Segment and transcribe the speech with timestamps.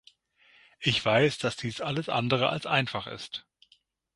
[0.79, 3.45] Ich weiß, dass dies alles andere als einfach ist.